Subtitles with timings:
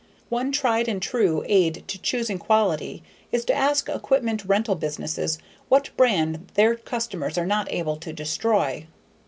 [0.29, 5.37] One tried and true aid to choosing quality is to ask equipment rental businesses
[5.69, 8.87] what brand their customers are not able to destroy.